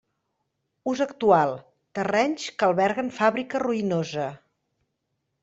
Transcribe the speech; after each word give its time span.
Ús 0.91 1.03
actual: 1.05 1.53
terrenys 1.99 2.47
que 2.57 2.67
alberguen 2.69 3.13
fàbrica 3.19 3.63
ruïnosa. 3.67 4.29